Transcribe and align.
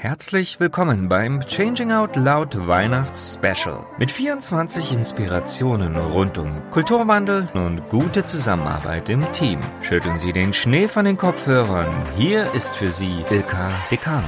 Herzlich 0.00 0.58
willkommen 0.58 1.10
beim 1.10 1.42
Changing 1.46 1.92
Out 1.92 2.16
Loud 2.16 2.66
Weihnachts 2.66 3.34
Special 3.34 3.84
mit 3.98 4.10
24 4.10 4.92
Inspirationen 4.92 5.94
rund 5.94 6.38
um 6.38 6.70
Kulturwandel 6.70 7.46
und 7.52 7.86
gute 7.90 8.24
Zusammenarbeit 8.24 9.10
im 9.10 9.30
Team. 9.32 9.60
Schütteln 9.82 10.16
Sie 10.16 10.32
den 10.32 10.54
Schnee 10.54 10.88
von 10.88 11.04
den 11.04 11.18
Kopfhörern. 11.18 11.94
Hier 12.16 12.50
ist 12.54 12.74
für 12.74 12.88
Sie 12.88 13.26
Ilka 13.28 13.68
Dekan. 13.90 14.24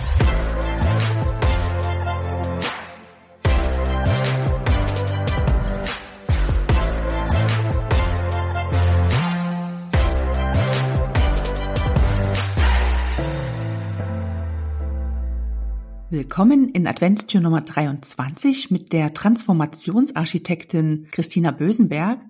Willkommen 16.13 16.69
in 16.69 16.87
Adventstür 16.87 17.41
Nummer 17.41 17.63
23 17.63 18.71
mit 18.71 18.93
der 18.93 19.15
Transformationsarchitektin 19.15 21.09
Christina 21.11 21.53
Bösenberg. 21.53 22.21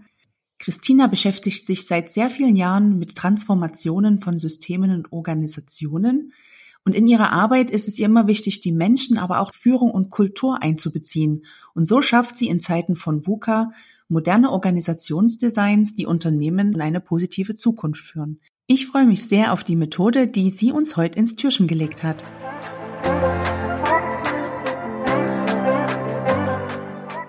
Christina 0.60 1.08
beschäftigt 1.08 1.66
sich 1.66 1.84
seit 1.88 2.08
sehr 2.08 2.30
vielen 2.30 2.55
Jahren 2.55 3.00
mit 3.00 3.16
Transformationen 3.16 4.20
von 4.20 4.38
Systemen 4.38 4.92
und 4.92 5.12
Organisationen. 5.12 6.32
Und 6.84 6.95
in 6.95 7.08
ihrer 7.08 7.32
Arbeit 7.32 7.72
ist 7.72 7.88
es 7.88 7.98
ihr 7.98 8.06
immer 8.06 8.28
wichtig, 8.28 8.60
die 8.60 8.70
Menschen, 8.70 9.18
aber 9.18 9.41
auch 9.41 9.52
Führung 9.52 9.91
und 9.91 10.10
Kultur 10.10 10.62
einzubeziehen. 10.62 11.44
Und 11.74 11.86
so 11.86 12.02
schafft 12.02 12.36
sie 12.38 12.46
in 12.46 12.60
Zeiten 12.60 12.94
von 12.94 13.27
VUCA 13.27 13.72
moderne 14.06 14.52
Organisationsdesigns, 14.52 15.96
die 15.96 16.06
Unternehmen 16.06 16.72
in 16.72 16.80
eine 16.80 17.00
positive 17.00 17.56
Zukunft 17.56 18.05
führen. 18.05 18.38
Ich 18.69 18.86
freue 18.86 19.06
mich 19.06 19.24
sehr 19.27 19.52
auf 19.52 19.64
die 19.64 19.74
Methode, 19.74 20.28
die 20.28 20.50
sie 20.50 20.70
uns 20.70 20.96
heute 20.96 21.19
ins 21.19 21.34
Türchen 21.34 21.66
gelegt 21.66 22.05
hat. 22.05 22.22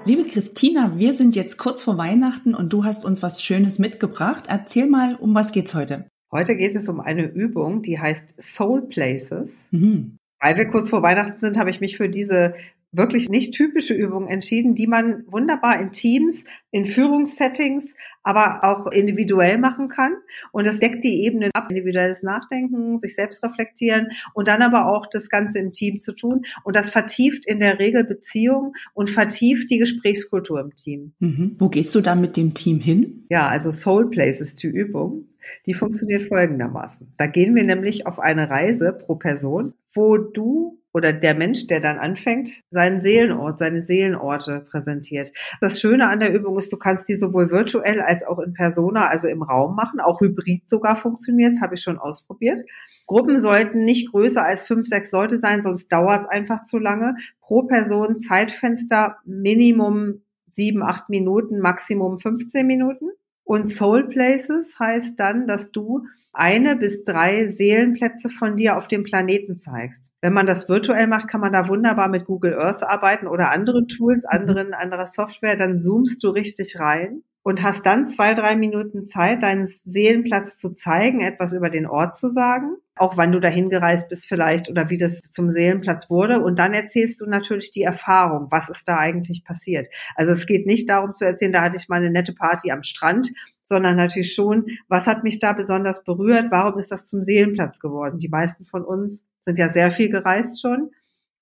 Liebe 0.06 0.26
Christina, 0.26 0.94
wir 0.98 1.14
sind 1.14 1.34
jetzt 1.34 1.58
kurz 1.58 1.82
vor 1.82 1.98
Weihnachten 1.98 2.54
und 2.56 2.74
du 2.74 2.84
hast 2.84 3.06
uns 3.06 3.24
was 3.24 3.42
Schönes 3.42 3.80
mitgebracht. 3.80 4.46
Erzähl 4.50 4.86
mal, 4.86 5.16
um 5.16 5.34
was 5.34 5.54
geht's 5.54 5.74
heute? 5.74 6.08
Heute 6.30 6.58
geht 6.58 6.76
es 6.76 6.90
um 6.90 7.00
eine 7.00 7.24
Übung, 7.24 7.82
die 7.84 7.98
heißt 7.98 8.36
Soul 8.42 8.82
Places. 8.82 9.66
Mhm. 9.72 10.18
Weil 10.42 10.58
wir 10.58 10.66
kurz 10.66 10.90
vor 10.90 11.04
Weihnachten 11.04 11.40
sind, 11.40 11.58
habe 11.58 11.70
ich 11.70 11.80
mich 11.80 11.96
für 11.96 12.10
diese 12.10 12.54
wirklich 12.94 13.28
nicht 13.28 13.54
typische 13.54 13.94
Übungen 13.94 14.30
entschieden, 14.30 14.76
die 14.76 14.88
man 14.88 15.24
wunderbar 15.28 15.80
in 15.80 15.92
Teams, 15.92 16.46
in 16.72 16.86
Führungssettings, 16.86 17.94
aber 18.24 18.64
auch 18.64 18.88
individuell 18.88 19.58
machen 19.58 19.90
kann. 19.90 20.14
Und 20.52 20.66
das 20.66 20.80
deckt 20.80 21.04
die 21.04 21.24
Ebenen 21.24 21.52
ab, 21.54 21.68
individuelles 21.70 22.24
Nachdenken, 22.24 23.00
sich 23.00 23.16
selbst 23.16 23.44
reflektieren 23.44 24.12
und 24.34 24.48
dann 24.48 24.62
aber 24.62 24.88
auch 24.88 25.08
das 25.08 25.30
Ganze 25.30 25.60
im 25.60 25.74
Team 25.74 26.00
zu 26.00 26.14
tun. 26.14 26.46
Und 26.64 26.76
das 26.76 26.90
vertieft 26.90 27.46
in 27.46 27.60
der 27.60 27.80
Regel 27.80 28.04
Beziehungen 28.04 28.74
und 28.94 29.10
vertieft 29.10 29.70
die 29.70 29.80
Gesprächskultur 29.80 30.60
im 30.62 30.76
Team. 30.76 31.14
Mhm. 31.20 31.56
Wo 31.60 31.70
gehst 31.70 31.94
du 31.96 32.02
da 32.02 32.16
mit 32.16 32.38
dem 32.38 32.54
Team 32.54 32.80
hin? 32.80 33.26
Ja, 33.30 33.48
also 33.48 33.72
Soul 33.72 34.10
Place 34.10 34.40
ist 34.40 34.62
die 34.64 34.68
Übung. 34.68 35.28
Die 35.66 35.74
funktioniert 35.74 36.24
folgendermaßen. 36.24 37.14
Da 37.18 37.28
gehen 37.28 37.54
wir 37.56 37.64
nämlich 37.64 38.08
auf 38.08 38.20
eine 38.20 38.50
Reise 38.50 38.94
pro 38.94 39.16
Person, 39.16 39.74
wo 39.94 40.18
du 40.18 40.80
oder 40.94 41.12
der 41.12 41.34
Mensch, 41.34 41.68
der 41.68 41.80
dann 41.80 41.98
anfängt, 41.98 42.62
seinen 42.70 43.02
Seelenort, 43.02 43.58
seine 43.58 43.82
Seelenorte 43.82 44.66
präsentiert. 44.70 45.32
Das 45.60 45.80
Schöne 45.80 46.08
an 46.08 46.20
der 46.20 46.34
Übung 46.34 46.58
ist, 46.58 46.72
du 46.72 46.78
kannst 46.78 47.10
die 47.10 47.16
sowohl 47.16 47.50
virtuell 47.50 48.02
als 48.02 48.24
auch 48.24 48.40
in 48.40 48.54
Persona, 48.54 49.08
also 49.08 49.28
im 49.28 49.42
Raum 49.42 49.76
machen. 49.76 50.00
Auch 50.00 50.22
hybrid 50.22 50.70
sogar 50.70 50.96
funktioniert, 50.96 51.54
das 51.54 51.62
habe 51.62 51.76
ich 51.76 51.82
schon 51.82 51.98
ausprobiert. 51.98 52.62
Gruppen 53.08 53.40
sollten 53.40 53.84
nicht 53.84 54.12
größer 54.12 54.44
als 54.44 54.66
fünf, 54.66 54.88
sechs 54.88 55.12
Leute 55.12 55.38
sein, 55.38 55.62
sonst 55.62 55.92
dauert 55.92 56.22
es 56.22 56.28
einfach 56.28 56.62
zu 56.62 56.78
lange. 56.78 57.16
Pro 57.42 57.64
Person 57.64 58.18
Zeitfenster 58.18 59.18
Minimum 59.26 60.22
sieben, 60.46 60.84
acht 60.84 61.10
Minuten, 61.10 61.60
Maximum 61.60 62.20
15 62.20 62.66
Minuten. 62.66 63.08
Und 63.44 63.68
Soul 63.68 64.08
Places 64.08 64.78
heißt 64.80 65.20
dann, 65.20 65.48
dass 65.48 65.72
du 65.72 66.06
eine 66.34 66.76
bis 66.76 67.04
drei 67.04 67.46
Seelenplätze 67.46 68.30
von 68.30 68.58
dir 68.58 68.76
auf 68.76 68.88
dem 68.88 69.04
Planeten 69.04 69.56
zeigst. 69.56 70.12
Wenn 70.22 70.34
man 70.34 70.48
das 70.48 70.68
virtuell 70.68 71.08
macht, 71.08 71.28
kann 71.28 71.42
man 71.42 71.54
da 71.54 71.68
wunderbar 71.68 72.10
mit 72.10 72.26
Google 72.26 72.56
Earth 72.60 72.84
arbeiten 72.84 73.28
oder 73.28 73.52
anderen 73.52 73.88
Tools, 73.88 74.24
mhm. 74.24 74.40
anderen, 74.40 74.74
anderer 74.74 75.06
Software. 75.06 75.56
Dann 75.56 75.78
zoomst 75.78 76.24
du 76.24 76.30
richtig 76.30 76.80
rein 76.80 77.24
und 77.44 77.62
hast 77.62 77.86
dann 77.86 78.08
zwei, 78.08 78.34
drei 78.34 78.56
Minuten 78.56 79.04
Zeit, 79.04 79.44
deinen 79.44 79.66
Seelenplatz 79.66 80.58
zu 80.58 80.72
zeigen, 80.72 81.20
etwas 81.20 81.54
über 81.54 81.70
den 81.70 81.86
Ort 81.86 82.16
zu 82.16 82.30
sagen, 82.30 82.78
auch 82.96 83.18
wann 83.18 83.32
du 83.32 83.40
dahin 83.40 83.70
gereist 83.70 84.08
bist 84.08 84.28
vielleicht 84.28 84.70
oder 84.70 84.90
wie 84.90 84.98
das 84.98 85.20
zum 85.22 85.52
Seelenplatz 85.52 86.10
wurde. 86.10 86.40
Und 86.40 86.58
dann 86.58 86.74
erzählst 86.74 87.20
du 87.20 87.26
natürlich 87.26 87.72
die 87.72 87.84
Erfahrung, 87.84 88.48
was 88.50 88.70
ist 88.70 88.88
da 88.88 88.98
eigentlich 88.98 89.44
passiert. 89.44 89.88
Also 90.16 90.32
es 90.32 90.48
geht 90.48 90.66
nicht 90.66 90.90
darum 90.90 91.16
zu 91.16 91.26
erzählen, 91.26 91.52
da 91.52 91.62
hatte 91.62 91.76
ich 91.76 91.90
mal 91.90 91.98
eine 91.98 92.12
nette 92.12 92.34
Party 92.34 92.72
am 92.72 92.84
Strand, 92.84 93.30
sondern 93.64 93.96
natürlich 93.96 94.34
schon, 94.34 94.66
was 94.88 95.08
hat 95.08 95.24
mich 95.24 95.40
da 95.40 95.54
besonders 95.54 96.04
berührt, 96.04 96.52
warum 96.52 96.78
ist 96.80 96.92
das 96.92 97.10
zum 97.10 97.24
Seelenplatz 97.24 97.80
geworden. 97.80 98.20
Die 98.20 98.30
meisten 98.30 98.66
von 98.66 98.84
uns 98.84 99.24
sind 99.42 99.58
ja 99.58 99.70
sehr 99.70 99.92
viel 99.92 100.10
gereist 100.10 100.62
schon 100.62 100.92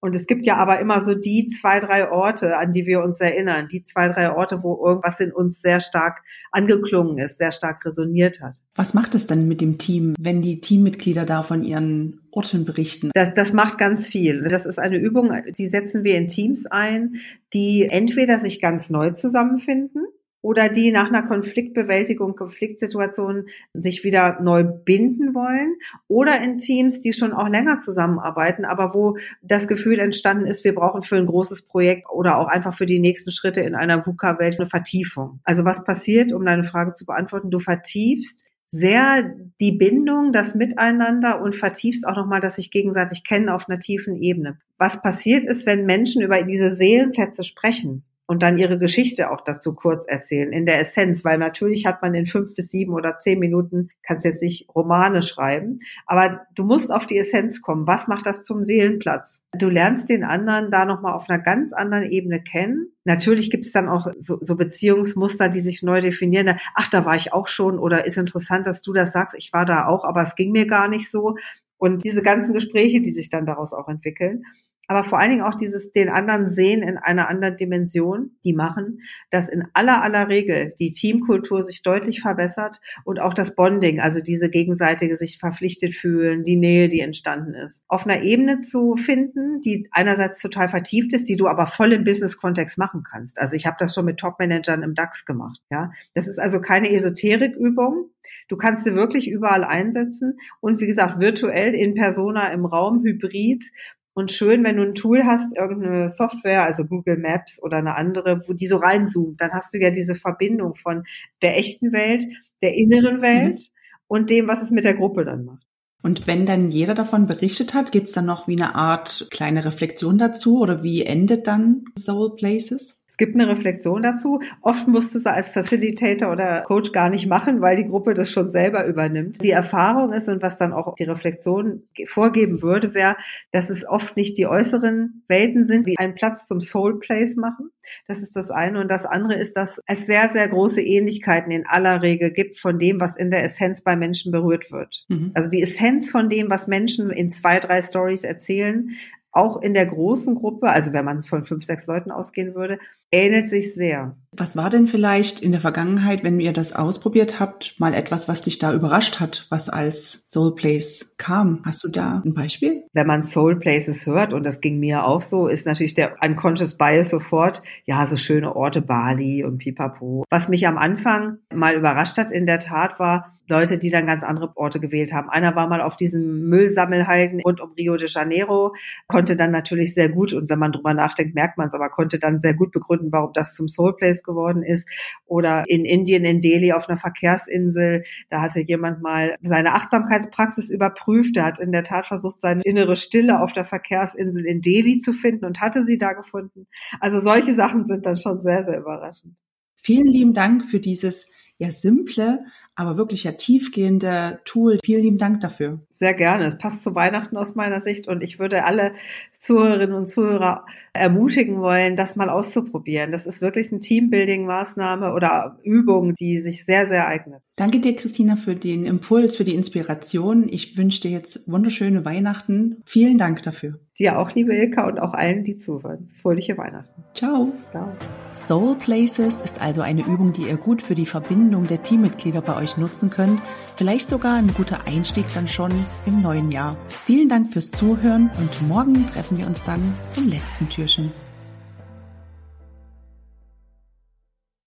und 0.03 0.15
es 0.15 0.25
gibt 0.25 0.47
ja 0.47 0.57
aber 0.57 0.79
immer 0.79 0.99
so 0.99 1.13
die 1.13 1.45
zwei, 1.45 1.79
drei 1.79 2.09
Orte, 2.09 2.57
an 2.57 2.71
die 2.71 2.87
wir 2.87 3.03
uns 3.03 3.19
erinnern, 3.19 3.67
die 3.71 3.83
zwei, 3.83 4.09
drei 4.09 4.35
Orte, 4.35 4.63
wo 4.63 4.83
irgendwas 4.83 5.19
in 5.19 5.31
uns 5.31 5.61
sehr 5.61 5.79
stark 5.79 6.23
angeklungen 6.51 7.19
ist, 7.19 7.37
sehr 7.37 7.51
stark 7.51 7.85
resoniert 7.85 8.41
hat. 8.41 8.57
Was 8.73 8.95
macht 8.95 9.13
es 9.13 9.27
denn 9.27 9.47
mit 9.47 9.61
dem 9.61 9.77
Team, 9.77 10.15
wenn 10.19 10.41
die 10.41 10.59
Teammitglieder 10.59 11.25
da 11.25 11.43
von 11.43 11.61
ihren 11.61 12.19
Orten 12.31 12.65
berichten? 12.65 13.11
Das, 13.13 13.35
das 13.35 13.53
macht 13.53 13.77
ganz 13.77 14.07
viel. 14.07 14.41
Das 14.49 14.65
ist 14.65 14.79
eine 14.79 14.97
Übung, 14.97 15.31
die 15.55 15.67
setzen 15.67 16.03
wir 16.03 16.17
in 16.17 16.27
Teams 16.27 16.65
ein, 16.65 17.17
die 17.53 17.83
entweder 17.83 18.39
sich 18.39 18.59
ganz 18.59 18.89
neu 18.89 19.11
zusammenfinden, 19.11 20.07
oder 20.41 20.69
die 20.69 20.91
nach 20.91 21.07
einer 21.07 21.23
Konfliktbewältigung, 21.23 22.35
Konfliktsituation 22.35 23.47
sich 23.73 24.03
wieder 24.03 24.39
neu 24.41 24.63
binden 24.63 25.35
wollen 25.35 25.75
oder 26.07 26.41
in 26.41 26.57
Teams, 26.57 27.01
die 27.01 27.13
schon 27.13 27.33
auch 27.33 27.47
länger 27.47 27.77
zusammenarbeiten, 27.79 28.65
aber 28.65 28.93
wo 28.93 29.17
das 29.41 29.67
Gefühl 29.67 29.99
entstanden 29.99 30.47
ist, 30.47 30.63
wir 30.63 30.75
brauchen 30.75 31.03
für 31.03 31.17
ein 31.17 31.25
großes 31.25 31.63
Projekt 31.63 32.09
oder 32.09 32.37
auch 32.37 32.47
einfach 32.47 32.73
für 32.73 32.85
die 32.85 32.99
nächsten 32.99 33.31
Schritte 33.31 33.61
in 33.61 33.75
einer 33.75 34.05
VUCA-Welt 34.05 34.59
eine 34.59 34.67
Vertiefung. 34.67 35.39
Also 35.43 35.65
was 35.65 35.83
passiert, 35.83 36.33
um 36.33 36.45
deine 36.45 36.63
Frage 36.63 36.93
zu 36.93 37.05
beantworten? 37.05 37.51
Du 37.51 37.59
vertiefst 37.59 38.45
sehr 38.71 39.35
die 39.59 39.73
Bindung, 39.73 40.31
das 40.31 40.55
Miteinander 40.55 41.41
und 41.41 41.55
vertiefst 41.55 42.07
auch 42.07 42.15
nochmal, 42.15 42.39
dass 42.39 42.55
sich 42.55 42.71
gegenseitig 42.71 43.25
kennen 43.25 43.49
auf 43.49 43.67
einer 43.67 43.79
tiefen 43.79 44.15
Ebene. 44.15 44.57
Was 44.77 45.01
passiert 45.01 45.45
ist, 45.45 45.65
wenn 45.65 45.85
Menschen 45.85 46.21
über 46.21 46.41
diese 46.43 46.73
Seelenplätze 46.73 47.43
sprechen? 47.43 48.03
Und 48.31 48.43
dann 48.43 48.57
ihre 48.57 48.79
Geschichte 48.79 49.29
auch 49.29 49.41
dazu 49.41 49.75
kurz 49.75 50.05
erzählen, 50.07 50.53
in 50.53 50.65
der 50.65 50.79
Essenz, 50.79 51.25
weil 51.25 51.37
natürlich 51.37 51.85
hat 51.85 52.01
man 52.01 52.13
in 52.13 52.25
fünf 52.25 52.55
bis 52.55 52.69
sieben 52.69 52.93
oder 52.93 53.17
zehn 53.17 53.39
Minuten, 53.39 53.89
kannst 54.03 54.23
jetzt 54.23 54.41
nicht 54.41 54.69
Romane 54.73 55.21
schreiben, 55.21 55.81
aber 56.05 56.45
du 56.55 56.63
musst 56.63 56.93
auf 56.93 57.05
die 57.05 57.17
Essenz 57.17 57.61
kommen. 57.61 57.87
Was 57.87 58.07
macht 58.07 58.25
das 58.25 58.45
zum 58.45 58.63
Seelenplatz? 58.63 59.41
Du 59.59 59.67
lernst 59.67 60.07
den 60.07 60.23
anderen 60.23 60.71
da 60.71 60.85
nochmal 60.85 61.11
auf 61.11 61.29
einer 61.29 61.43
ganz 61.43 61.73
anderen 61.73 62.09
Ebene 62.09 62.41
kennen. 62.41 62.93
Natürlich 63.03 63.51
gibt 63.51 63.65
es 63.65 63.73
dann 63.73 63.89
auch 63.89 64.07
so, 64.17 64.37
so 64.39 64.55
Beziehungsmuster, 64.55 65.49
die 65.49 65.59
sich 65.59 65.83
neu 65.83 65.99
definieren. 65.99 66.57
Ach, 66.73 66.87
da 66.87 67.03
war 67.03 67.17
ich 67.17 67.33
auch 67.33 67.49
schon 67.49 67.79
oder 67.79 68.05
ist 68.05 68.17
interessant, 68.17 68.65
dass 68.65 68.81
du 68.81 68.93
das 68.93 69.11
sagst. 69.11 69.35
Ich 69.37 69.51
war 69.51 69.65
da 69.65 69.87
auch, 69.87 70.05
aber 70.05 70.23
es 70.23 70.37
ging 70.37 70.53
mir 70.53 70.67
gar 70.67 70.87
nicht 70.87 71.11
so. 71.11 71.35
Und 71.77 72.05
diese 72.05 72.21
ganzen 72.21 72.53
Gespräche, 72.53 73.01
die 73.01 73.11
sich 73.11 73.29
dann 73.29 73.45
daraus 73.45 73.73
auch 73.73 73.89
entwickeln 73.89 74.43
aber 74.91 75.05
vor 75.05 75.19
allen 75.19 75.29
Dingen 75.29 75.41
auch 75.43 75.55
dieses 75.55 75.93
den 75.93 76.09
anderen 76.09 76.49
sehen 76.49 76.83
in 76.83 76.97
einer 76.97 77.29
anderen 77.29 77.55
Dimension, 77.55 78.31
die 78.43 78.51
machen, 78.51 78.99
dass 79.29 79.47
in 79.47 79.63
aller 79.73 80.03
aller 80.03 80.27
Regel 80.27 80.73
die 80.81 80.91
Teamkultur 80.91 81.63
sich 81.63 81.81
deutlich 81.81 82.19
verbessert 82.19 82.81
und 83.05 83.21
auch 83.21 83.33
das 83.33 83.55
Bonding, 83.55 84.01
also 84.01 84.19
diese 84.19 84.49
gegenseitige 84.49 85.15
sich 85.15 85.37
verpflichtet 85.37 85.93
fühlen, 85.93 86.43
die 86.43 86.57
Nähe, 86.57 86.89
die 86.89 86.99
entstanden 86.99 87.53
ist, 87.53 87.81
auf 87.87 88.05
einer 88.05 88.21
Ebene 88.21 88.59
zu 88.59 88.97
finden, 88.97 89.61
die 89.61 89.87
einerseits 89.91 90.41
total 90.41 90.67
vertieft 90.67 91.13
ist, 91.13 91.29
die 91.29 91.37
du 91.37 91.47
aber 91.47 91.67
voll 91.67 91.93
im 91.93 92.03
Business-Kontext 92.03 92.77
machen 92.77 93.05
kannst. 93.09 93.39
Also 93.39 93.55
ich 93.55 93.65
habe 93.65 93.77
das 93.79 93.95
schon 93.95 94.03
mit 94.03 94.17
Top-Managern 94.17 94.83
im 94.83 94.93
DAX 94.93 95.23
gemacht. 95.23 95.61
Ja, 95.69 95.93
das 96.15 96.27
ist 96.27 96.37
also 96.37 96.59
keine 96.59 96.91
Esoterikübung, 96.91 98.09
Du 98.51 98.57
kannst 98.57 98.83
sie 98.83 98.95
wirklich 98.95 99.29
überall 99.29 99.63
einsetzen 99.63 100.37
und 100.59 100.81
wie 100.81 100.87
gesagt, 100.87 101.21
virtuell 101.21 101.73
in 101.73 101.93
Persona 101.93 102.51
im 102.51 102.65
Raum, 102.65 103.01
hybrid 103.01 103.63
und 104.13 104.31
schön, 104.31 104.63
wenn 104.63 104.77
du 104.77 104.83
ein 104.83 104.95
Tool 104.95 105.23
hast, 105.25 105.55
irgendeine 105.55 106.09
Software, 106.09 106.63
also 106.63 106.83
Google 106.83 107.17
Maps 107.17 107.61
oder 107.61 107.77
eine 107.77 107.95
andere, 107.95 108.43
wo 108.47 108.53
die 108.53 108.67
so 108.67 108.77
reinzoomt, 108.77 109.39
dann 109.39 109.51
hast 109.51 109.73
du 109.73 109.79
ja 109.79 109.89
diese 109.89 110.15
Verbindung 110.15 110.75
von 110.75 111.03
der 111.41 111.57
echten 111.57 111.93
Welt, 111.93 112.23
der 112.61 112.73
inneren 112.73 113.17
mhm. 113.17 113.21
Welt 113.21 113.59
mhm. 113.59 113.95
und 114.07 114.29
dem, 114.29 114.47
was 114.47 114.61
es 114.61 114.71
mit 114.71 114.83
der 114.83 114.95
Gruppe 114.95 115.23
dann 115.23 115.45
macht. 115.45 115.65
Und 116.03 116.25
wenn 116.27 116.45
dann 116.45 116.71
jeder 116.71 116.95
davon 116.95 117.27
berichtet 117.27 117.73
hat, 117.73 117.91
gibt 117.91 118.09
es 118.09 118.15
dann 118.15 118.25
noch 118.25 118.47
wie 118.47 118.55
eine 118.55 118.75
Art 118.75 119.27
kleine 119.29 119.63
Reflexion 119.63 120.17
dazu 120.17 120.59
oder 120.59 120.83
wie 120.83 121.03
endet 121.03 121.45
dann 121.47 121.85
Soul 121.97 122.35
Places? 122.35 123.00
Es 123.11 123.17
gibt 123.17 123.35
eine 123.35 123.49
Reflexion 123.49 124.03
dazu. 124.03 124.39
Oft 124.61 124.87
musste 124.87 125.19
sie 125.19 125.29
als 125.29 125.51
Facilitator 125.51 126.31
oder 126.31 126.61
Coach 126.61 126.93
gar 126.93 127.09
nicht 127.09 127.27
machen, 127.27 127.59
weil 127.59 127.75
die 127.75 127.83
Gruppe 127.83 128.13
das 128.13 128.31
schon 128.31 128.49
selber 128.49 128.85
übernimmt. 128.85 129.43
Die 129.43 129.51
Erfahrung 129.51 130.13
ist 130.13 130.29
und 130.29 130.41
was 130.41 130.57
dann 130.57 130.71
auch 130.71 130.95
die 130.95 131.03
Reflexion 131.03 131.83
vorgeben 132.05 132.61
würde, 132.61 132.93
wäre, 132.93 133.17
dass 133.51 133.69
es 133.69 133.85
oft 133.85 134.15
nicht 134.15 134.37
die 134.37 134.47
äußeren 134.47 135.25
Welten 135.27 135.65
sind, 135.65 135.87
die 135.87 135.99
einen 135.99 136.15
Platz 136.15 136.47
zum 136.47 136.61
Soul 136.61 136.99
Place 136.99 137.35
machen. 137.35 137.71
Das 138.07 138.21
ist 138.21 138.33
das 138.33 138.49
eine. 138.49 138.79
Und 138.79 138.87
das 138.87 139.05
andere 139.05 139.35
ist, 139.35 139.57
dass 139.57 139.81
es 139.87 140.05
sehr, 140.05 140.29
sehr 140.29 140.47
große 140.47 140.81
Ähnlichkeiten 140.81 141.51
in 141.51 141.67
aller 141.67 142.01
Regel 142.01 142.31
gibt 142.31 142.57
von 142.57 142.79
dem, 142.79 143.01
was 143.01 143.17
in 143.17 143.29
der 143.29 143.43
Essenz 143.43 143.81
bei 143.81 143.97
Menschen 143.97 144.31
berührt 144.31 144.71
wird. 144.71 145.03
Mhm. 145.09 145.31
Also 145.33 145.49
die 145.49 145.61
Essenz 145.61 146.09
von 146.09 146.29
dem, 146.29 146.49
was 146.49 146.67
Menschen 146.67 147.09
in 147.09 147.29
zwei, 147.29 147.59
drei 147.59 147.81
Stories 147.81 148.23
erzählen, 148.23 148.91
auch 149.31 149.61
in 149.61 149.73
der 149.73 149.85
großen 149.85 150.35
Gruppe, 150.35 150.69
also 150.69 150.93
wenn 150.93 151.05
man 151.05 151.23
von 151.23 151.45
fünf, 151.45 151.65
sechs 151.65 151.87
Leuten 151.87 152.11
ausgehen 152.11 152.53
würde, 152.53 152.79
ähnelt 153.11 153.49
sich 153.49 153.73
sehr. 153.73 154.15
Was 154.33 154.55
war 154.55 154.69
denn 154.69 154.87
vielleicht 154.87 155.41
in 155.41 155.51
der 155.51 155.59
Vergangenheit, 155.59 156.23
wenn 156.23 156.39
ihr 156.39 156.53
das 156.53 156.73
ausprobiert 156.73 157.41
habt, 157.41 157.77
mal 157.79 157.93
etwas, 157.93 158.29
was 158.29 158.43
dich 158.43 158.59
da 158.59 158.73
überrascht 158.73 159.19
hat, 159.19 159.45
was 159.49 159.69
als 159.69 160.23
Soul 160.25 160.55
Place 160.55 161.15
kam? 161.17 161.61
Hast 161.65 161.83
du 161.83 161.89
da 161.89 162.21
ein 162.23 162.33
Beispiel? 162.33 162.83
Wenn 162.93 163.07
man 163.07 163.25
Soul 163.25 163.59
Places 163.59 164.05
hört, 164.05 164.31
und 164.31 164.43
das 164.45 164.61
ging 164.61 164.79
mir 164.79 165.03
auch 165.03 165.21
so, 165.21 165.49
ist 165.49 165.65
natürlich 165.65 165.95
der 165.95 166.15
Unconscious 166.23 166.77
Bias 166.77 167.09
sofort, 167.09 167.61
ja, 167.85 168.05
so 168.05 168.15
schöne 168.15 168.55
Orte 168.55 168.81
Bali 168.81 169.43
und 169.43 169.57
Pipapo. 169.57 170.23
Was 170.29 170.47
mich 170.47 170.65
am 170.65 170.77
Anfang 170.77 171.39
mal 171.53 171.75
überrascht 171.75 172.17
hat, 172.17 172.31
in 172.31 172.45
der 172.45 172.59
Tat, 172.59 172.99
war, 172.99 173.37
Leute, 173.51 173.77
die 173.77 173.89
dann 173.89 174.07
ganz 174.07 174.23
andere 174.23 174.55
Orte 174.55 174.79
gewählt 174.79 175.11
haben. 175.11 175.29
Einer 175.29 175.55
war 175.57 175.67
mal 175.67 175.81
auf 175.81 175.97
diesem 175.97 176.47
Müllsammelhalden 176.47 177.41
rund 177.41 177.59
um 177.59 177.73
Rio 177.73 177.97
de 177.97 178.07
Janeiro, 178.09 178.73
konnte 179.07 179.35
dann 179.35 179.51
natürlich 179.51 179.93
sehr 179.93 180.07
gut, 180.07 180.31
und 180.31 180.49
wenn 180.49 180.57
man 180.57 180.71
drüber 180.71 180.93
nachdenkt, 180.93 181.35
merkt 181.35 181.57
man 181.57 181.67
es, 181.67 181.73
aber 181.73 181.89
konnte 181.89 182.17
dann 182.17 182.39
sehr 182.39 182.53
gut 182.53 182.71
begründen, 182.71 183.00
warum 183.09 183.31
das 183.33 183.55
zum 183.55 183.69
Soul 183.69 183.95
Place 183.95 184.23
geworden 184.23 184.63
ist. 184.63 184.87
Oder 185.25 185.63
in 185.67 185.85
Indien, 185.85 186.25
in 186.25 186.41
Delhi 186.41 186.73
auf 186.73 186.89
einer 186.89 186.97
Verkehrsinsel, 186.97 188.03
da 188.29 188.41
hatte 188.41 188.61
jemand 188.61 189.01
mal 189.01 189.35
seine 189.41 189.73
Achtsamkeitspraxis 189.73 190.69
überprüft. 190.69 191.35
Der 191.35 191.45
hat 191.45 191.59
in 191.59 191.71
der 191.71 191.83
Tat 191.83 192.07
versucht, 192.07 192.39
seine 192.39 192.61
innere 192.63 192.95
Stille 192.95 193.39
auf 193.39 193.53
der 193.53 193.65
Verkehrsinsel 193.65 194.45
in 194.45 194.61
Delhi 194.61 194.99
zu 194.99 195.13
finden 195.13 195.45
und 195.45 195.61
hatte 195.61 195.85
sie 195.85 195.97
da 195.97 196.13
gefunden. 196.13 196.67
Also 196.99 197.19
solche 197.19 197.55
Sachen 197.55 197.85
sind 197.85 198.05
dann 198.05 198.17
schon 198.17 198.41
sehr, 198.41 198.63
sehr 198.63 198.79
überraschend. 198.79 199.35
Vielen 199.77 200.07
lieben 200.07 200.33
Dank 200.33 200.65
für 200.65 200.79
dieses 200.79 201.31
ja 201.61 201.69
simple, 201.69 202.43
aber 202.75 202.97
wirklich 202.97 203.23
ja 203.23 203.33
tiefgehende 203.33 204.39
Tool. 204.45 204.79
Vielen 204.83 205.01
lieben 205.01 205.17
Dank 205.17 205.41
dafür. 205.41 205.79
Sehr 205.91 206.13
gerne. 206.13 206.45
Es 206.45 206.57
passt 206.57 206.83
zu 206.83 206.95
Weihnachten 206.95 207.37
aus 207.37 207.55
meiner 207.55 207.81
Sicht 207.81 208.07
und 208.07 208.21
ich 208.21 208.39
würde 208.39 208.63
alle 208.63 208.93
Zuhörerinnen 209.33 209.95
und 209.95 210.09
Zuhörer 210.09 210.65
ermutigen 210.93 211.61
wollen, 211.61 211.95
das 211.95 212.15
mal 212.15 212.29
auszuprobieren. 212.29 213.11
Das 213.11 213.25
ist 213.25 213.41
wirklich 213.41 213.71
eine 213.71 213.79
Teambuilding-Maßnahme 213.79 215.13
oder 215.13 215.59
Übung, 215.63 216.15
die 216.15 216.41
sich 216.41 216.65
sehr, 216.65 216.87
sehr 216.87 217.07
eignet. 217.07 217.41
Danke 217.55 217.79
dir, 217.79 217.95
Christina, 217.95 218.35
für 218.35 218.55
den 218.55 218.85
Impuls, 218.85 219.37
für 219.37 219.43
die 219.43 219.55
Inspiration. 219.55 220.47
Ich 220.49 220.77
wünsche 220.77 221.01
dir 221.01 221.11
jetzt 221.11 221.49
wunderschöne 221.51 222.03
Weihnachten. 222.05 222.81
Vielen 222.85 223.17
Dank 223.17 223.43
dafür. 223.43 223.79
Dir 223.99 224.17
auch, 224.17 224.33
liebe 224.33 224.55
Ilka, 224.55 224.87
und 224.87 224.99
auch 224.99 225.13
allen, 225.13 225.43
die 225.43 225.55
zuhören. 225.57 226.09
Fröhliche 226.21 226.57
Weihnachten. 226.57 227.03
Ciao. 227.13 227.53
Ciao. 227.71 227.95
Soul 228.33 228.75
Places 228.75 229.41
ist 229.41 229.61
also 229.61 229.81
eine 229.81 230.01
Übung, 230.01 230.33
die 230.33 230.43
ihr 230.43 230.57
gut 230.57 230.81
für 230.81 230.95
die 230.95 231.05
Verbindung 231.05 231.67
der 231.67 231.83
Teammitglieder 231.83 232.41
bei 232.41 232.55
euch 232.61 232.77
nutzen 232.77 233.09
könnt. 233.09 233.41
Vielleicht 233.75 234.07
sogar 234.07 234.35
ein 234.35 234.53
guter 234.53 234.87
Einstieg 234.87 235.25
dann 235.33 235.47
schon 235.47 235.71
im 236.05 236.21
neuen 236.21 236.51
Jahr. 236.51 236.77
Vielen 237.05 237.29
Dank 237.29 237.51
fürs 237.51 237.71
Zuhören 237.71 238.29
und 238.39 238.67
morgen 238.67 239.07
treffen 239.07 239.37
wir 239.37 239.47
uns 239.47 239.63
dann 239.63 239.93
zum 240.09 240.29
letzten 240.29 240.69
Türchen. 240.69 241.11